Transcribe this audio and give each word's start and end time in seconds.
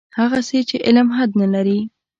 هغسې 0.19 0.59
چې 0.69 0.75
علم 0.87 1.07
حد 1.17 1.29
نه 1.41 1.47
لري. 1.53 1.79